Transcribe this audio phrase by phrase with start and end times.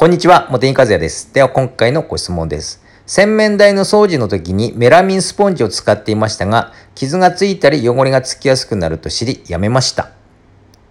[0.00, 1.34] こんにちは、茂木和也です。
[1.34, 2.82] では今回のご質問です。
[3.04, 10.12] 洗面台の掃除の時にメラミンスポンジを使っていましたが、傷がついたり汚れがつきやすくなると知り、やめました。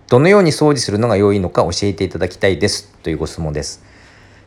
[0.09, 2.87] どのように掃除するのが良いのか教えていただきたいです。
[3.01, 3.83] というご質問です。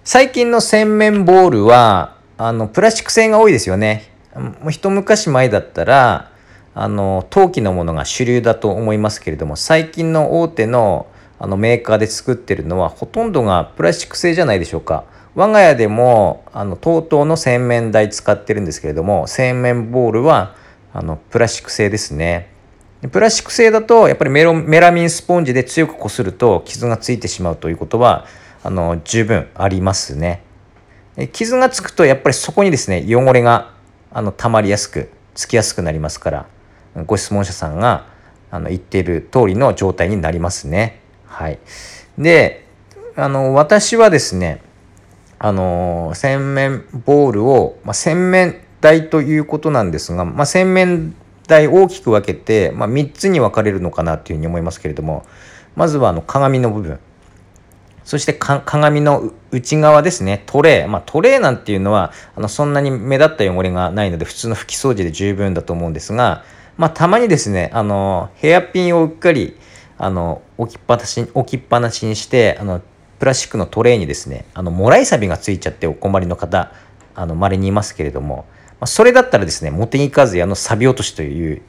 [0.05, 4.13] 最近の洗面ボールは、あの、プラスチック製が多いですよね。
[4.37, 6.31] もう一昔前だったら、
[6.77, 11.07] あの、陶器のものが主流だと思いますけれども、最近の大手の
[11.43, 15.03] あのメーカーで作ってるのはほとんどがプラスチック製じゃないでしょうか。
[15.35, 20.55] 我が家でもあの TOTO の洗面台使ってるんですけれども洗面ボールは
[20.93, 22.49] あのプラスチック製ですね。
[23.11, 28.25] プラスチック製だとやっぱりメロメラミンスポンジで強くこすると傷がついてしまうということは
[28.63, 30.45] あの十分ありますね。
[31.33, 33.73] 傷がつくとやっぱりそこにですね汚れが
[34.13, 36.47] あの溜まりやすくつきやすくなりますから
[37.05, 38.07] ご質問者さんが
[38.53, 41.02] あの言っている通りの状態になりますね。
[41.33, 41.59] はい。
[42.19, 42.67] で、
[43.17, 44.61] あの、私はですね、
[45.39, 51.15] あの、洗面ボールを、まあ、洗面台ということなんですが、まあ、洗面
[51.49, 55.25] 台大きく分けて、まあ、3つに分かれるのかなというふうに思いますけれども、
[55.75, 57.01] まずはあの鏡の部分。
[58.05, 60.89] そして鏡の内側ですね、トレー。
[60.89, 66.45] まあ、トレーなんていうのは、あのそんなに目立った汚れがないので、普通の拭き掃除で十分だと思うんですが、
[66.77, 69.57] まあ、たまにですね、あの、ヘアピンをうっかり、
[70.03, 72.83] あの置きっぱなし置きっぱなしにしてあの
[73.21, 76.73] プラスチックのトレーにですねあのもらいサビがついちゃってお困りの方
[77.15, 81.63] あの稀にいますけれども、まあ、それだったらですね茂木和也のサビ落としという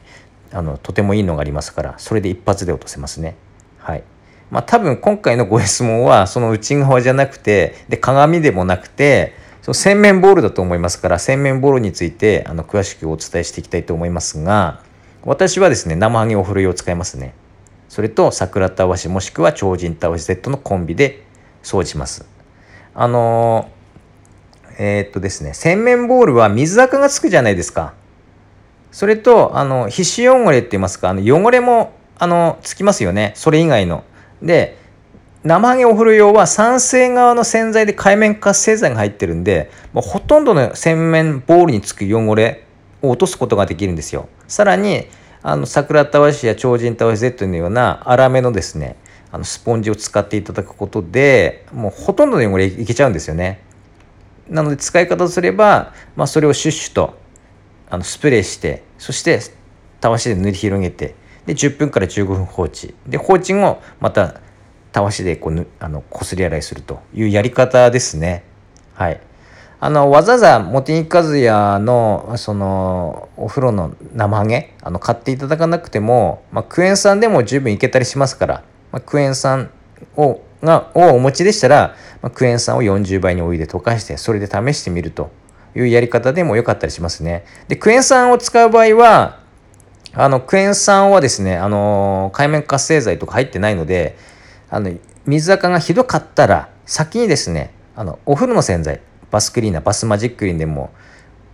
[0.52, 3.36] あのとてもいいのがありますからそれで一発で落とせますね。
[3.78, 4.04] はい
[4.50, 14.82] まあ、多分今回のご質問はその内側じゃなくてで鏡でもなくてその洗面ボールだと思いますから洗面ボールについてあの詳しくお伝えしていきたいと思いますが
[15.24, 17.36] 私はですね生ハゲお風呂用を使いますね。
[17.94, 21.22] それと桜たわしもしくは超人たわし Z のコンビで
[21.62, 22.26] 掃除します。
[22.96, 23.70] あの
[24.80, 27.94] えー、っとですね、洗面ボールは水垢がつくじゃないですか。
[28.92, 33.34] それと、あの、皮脂汚れって言いますか、あの汚れも、あの、つきますよね。
[33.36, 34.04] それ以外の。
[34.42, 34.80] で、
[35.44, 42.66] 生ハゲお風呂用は酸性側の洗剤で海面活性剤が入ってるんで、もうほとんどの洗面ボールにつく汚れ
[43.04, 44.30] を落とすことができるんですよ。
[44.48, 45.06] さらに、
[45.44, 48.96] あの桜たわしや超人たわし Z のような粗めのですね
[49.32, 53.62] あのスポンジを使っていただくことでもうほとんどの汚れいけちゃうんですよね。
[54.48, 57.18] なので使い方とすれば、まあ、それをシュッシュと
[57.90, 59.40] あのスプレーしてそして
[60.02, 61.16] たわしで塗り広げて
[61.46, 62.94] で10分から15分放置。
[63.08, 64.40] で放置後また
[64.92, 68.44] たわしでこうあのこすり洗いするというやり方ですね。
[68.94, 69.20] はい。
[69.86, 78.64] あの、わざわざ茂木和也の、その、お風呂の生ハゲ、あの、買っていただかなくても、まあ、クエン酸でも十分いけたりしますから、
[78.94, 79.70] まあ、クエン酸
[80.16, 85.32] を、が、をお持ちでしたら、まあ、クエン酸を40倍にお湯で溶かして、それで試してみると
[85.76, 87.44] いうやり方でも良かったりしますね。
[87.68, 89.42] で、クエン酸を使う場合は、
[90.14, 94.16] あの、クエン酸はですね、あの、海面活性剤とか入ってないので、
[94.70, 94.94] あの、
[95.26, 99.02] 水垢がひどかったら、先にですね、あの、お風呂の洗剤、
[99.34, 100.92] バスクリーナーバスマジックリンでも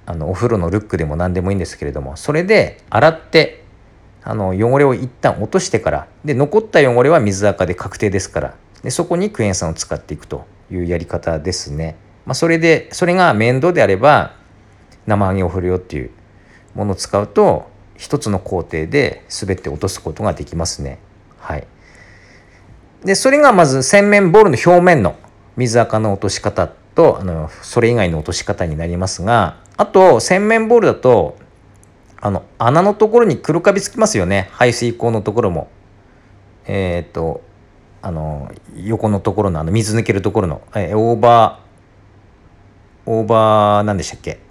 [0.06, 3.64] あのお風呂のルックでも何でもいいんですけれどもそれで洗って
[4.22, 11.96] あの汚れを一旦落としてからで残った汚れは水垢で確定ですからでそこにクエン酸を使っていくというやり方ですね。
[12.26, 14.36] まあ、それでそれが面倒であれば
[15.08, 16.12] 生揚げお風呂用っていう
[16.76, 21.00] ものを使うと一つの工程で全て落とすことができますね。
[21.40, 21.66] はい。
[23.06, 25.16] でそれがまず洗面ボールの表面の
[25.56, 31.38] 水垢の落とし方とあのそれ以外の落とし方になりますがあと洗面ボールだと
[32.20, 34.50] あの穴のところに黒カビつきますよね。
[34.52, 35.70] 排水口のところも。
[36.66, 37.42] えっ、と
[38.02, 44.42] あの横のところのあの水抜けるところの、えー、オーバーオーバー何でしたっけ？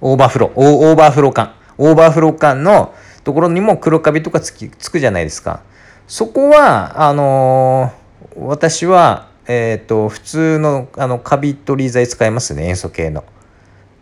[0.00, 0.52] オーバーフロー。
[0.56, 2.92] オーバーフロー管オーバーフロー管の
[3.22, 5.62] ところにも黒カビとかつきつくじゃないですか。
[6.08, 13.24] そこはあのー、私はえっ、ー、と普通のあのカビ取り剤使いますね塩素系の。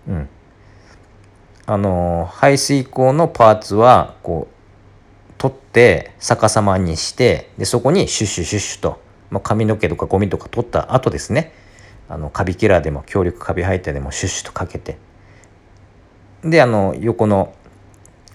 [0.08, 0.28] うん。
[1.66, 9.00] あの排水口のパーツはこう取って逆さまにしてでそこにシュッシュシュッシュと、
[9.30, 11.52] まあ、髪の毛とかゴミとか取った後ですね
[12.08, 14.98] あのカビキラーでも強力カビハイターでもシュッシュとかけて
[16.42, 17.54] であの横の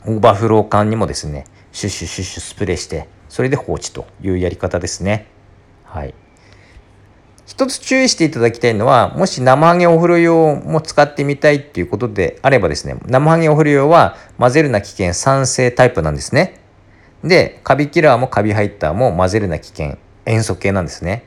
[0.06, 1.44] オーバーフロー管にもですね
[1.74, 5.28] シュッシュシュッシュスプレーしてそれで放置というやり方ですね
[5.84, 6.14] はい。
[7.46, 16.60] 一つ注意していただきたいのは、もし生ハゲお風呂用も使ってみたいっていうことであればですね、生ハゲお風呂用は混ぜるな危険酸性タイプなんですね。
[17.24, 21.26] で、カビキラーもカビハイターも混ぜるな危険塩素系なんですね。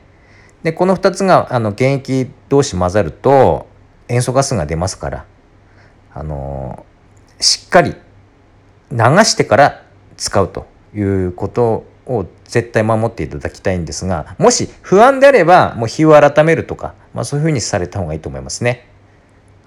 [0.63, 3.67] で、この2つがあの現役同士混ざると
[4.09, 5.25] 塩素ガスが出ますから、
[6.13, 6.85] あの、
[7.39, 7.95] しっかり
[8.91, 9.85] 流してから
[10.17, 18.87] 使うということを絶対守っていただきたいんですがもし不安であればもう日を改めるとか、まあ、そういうふうにされた方がいいと思いますね。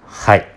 [0.05, 0.47] はい。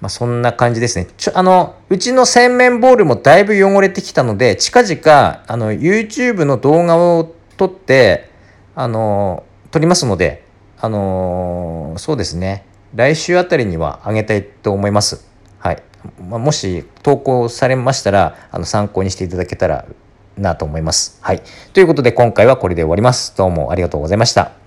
[0.00, 1.06] まあ、そんな感じですね。
[1.16, 8.30] ちょ、あの、うちの洗面ボールもだいぶ汚れてきたので、近々、あの、YouTube の動画を撮って、
[8.74, 10.44] あの、撮りますので、
[10.78, 12.66] あのそうですね。
[12.94, 15.26] 来週あたりにはあげたいと思います。
[15.58, 15.82] はい。
[16.28, 19.86] まあ、もし投稿されましたら、あの、参考にしていただけたら
[20.36, 21.18] なと思います。
[21.20, 21.42] はい。
[21.72, 23.36] ということで今回はこれで終わります。
[23.36, 24.65] どうもありがとうございました。